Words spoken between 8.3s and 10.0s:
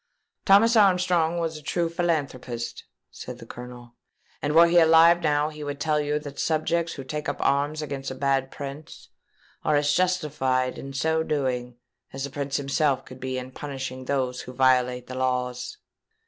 prince are as